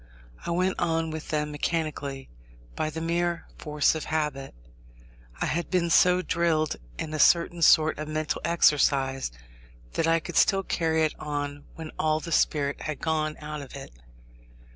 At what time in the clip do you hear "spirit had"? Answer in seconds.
12.31-12.99